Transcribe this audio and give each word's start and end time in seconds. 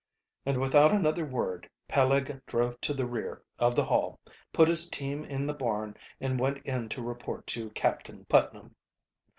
And 0.47 0.59
without 0.59 0.91
another 0.91 1.23
word 1.23 1.69
Peleg 1.87 2.43
drove 2.47 2.81
to 2.81 2.93
the 2.95 3.05
rear 3.05 3.43
of 3.59 3.75
the 3.75 3.85
Hall, 3.85 4.19
put 4.51 4.67
his 4.67 4.89
team 4.89 5.23
in 5.23 5.45
the 5.45 5.53
barn, 5.53 5.95
and 6.19 6.39
went 6.39 6.65
in 6.65 6.89
to 6.89 7.03
report 7.03 7.45
to 7.53 7.69
Captain 7.69 8.25
Putnam. 8.25 8.75